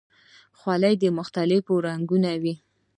[0.59, 2.55] خولۍ د مختلفو رنګونو وي.